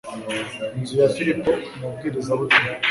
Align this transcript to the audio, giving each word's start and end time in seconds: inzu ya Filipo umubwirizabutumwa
inzu 0.77 0.93
ya 1.01 1.09
Filipo 1.15 1.49
umubwirizabutumwa 1.75 2.71